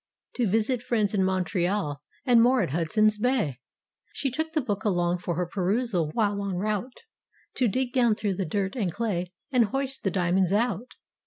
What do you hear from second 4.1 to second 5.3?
She took the book along